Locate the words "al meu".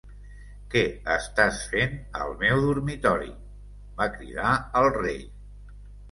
2.19-2.61